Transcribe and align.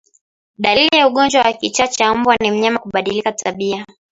Dalili 0.57 0.97
ya 0.97 1.07
ugonjwa 1.07 1.41
wa 1.41 1.53
kichaa 1.53 1.87
cha 1.87 2.15
mbwa 2.15 2.35
ni 2.37 2.51
mnyama 2.51 2.79
kubadilika 2.79 3.31
tabia 3.31 3.85